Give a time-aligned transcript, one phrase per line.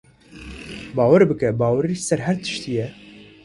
[0.95, 2.87] Bawer bike, bawerî ser her tiştî ye.